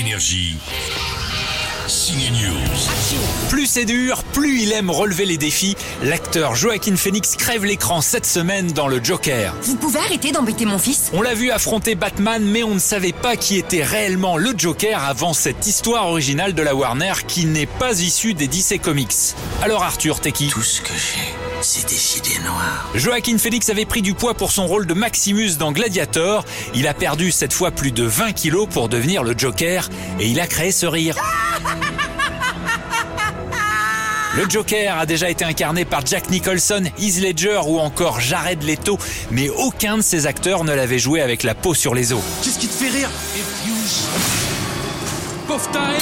[0.00, 0.56] Énergie.
[1.86, 3.48] Signe News.
[3.50, 5.76] Plus c'est dur, plus il aime relever les défis.
[6.02, 9.54] L'acteur Joaquin Phoenix crève l'écran cette semaine dans le Joker.
[9.62, 13.12] Vous pouvez arrêter d'embêter mon fils On l'a vu affronter Batman, mais on ne savait
[13.12, 17.66] pas qui était réellement le Joker avant cette histoire originale de la Warner qui n'est
[17.66, 19.34] pas issue des DC Comics.
[19.62, 20.48] Alors Arthur, t'es qui?
[20.48, 22.90] Tout ce que j'ai, c'est des idées noires.
[22.94, 26.44] Joaquin Phoenix avait pris du poids pour son rôle de Maximus dans Gladiator.
[26.74, 30.40] Il a perdu cette fois plus de 20 kilos pour devenir le Joker et il
[30.40, 31.16] a créé ce rire.
[34.34, 38.98] Le Joker a déjà été incarné par Jack Nicholson, Heath Ledger ou encore Jared Leto,
[39.30, 42.22] mais aucun de ces acteurs ne l'avait joué avec la peau sur les os.
[42.42, 43.10] Qu'est-ce qui te fait rire?
[45.46, 45.98] Pauvre taré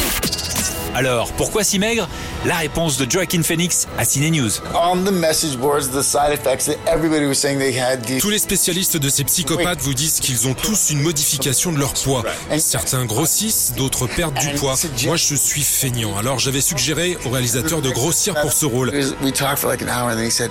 [0.95, 2.09] Alors, pourquoi si maigre
[2.45, 4.51] La réponse de Joaquin Phoenix à Cine News.
[4.75, 8.21] On the message boards, the side effects that everybody was saying they had these.
[8.21, 11.95] Tous les spécialistes de ces psychopathes vous disent qu'ils ont tous une modification de leur
[11.95, 12.25] poids.
[12.59, 14.75] Certains grossissent, d'autres perdent du poids.
[15.05, 18.93] Moi, je suis feignant, alors j'avais suggéré au réalisateur de grossir pour ce rôle.
[19.23, 20.51] We talked for like an hour and then he said,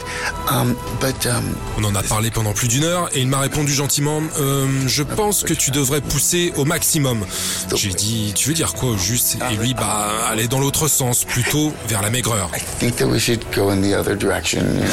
[0.50, 3.74] um, but um, On en a parlé pendant plus d'une heure et il m'a répondu
[3.74, 7.26] gentiment euh, Je pense que tu devrais pousser au maximum.
[7.76, 9.38] J'ai dit Tu veux dire quoi au juste?
[9.52, 12.50] Et lui, bah, aller dans l'autre sens, plutôt vers la maigreur.
[12.56, 14.62] I think that we should go in the other direction.
[14.62, 14.86] You know?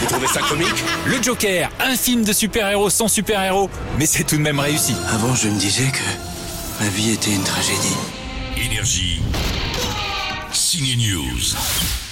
[0.00, 0.84] Vous trouvez ça comique?
[1.06, 4.94] Le Joker, un film de super-héros sans super-héros, mais c'est tout de même réussi.
[5.12, 7.96] Avant, je me disais que ma vie était une tragédie.
[8.62, 9.20] Énergie.
[10.52, 12.05] Signe News.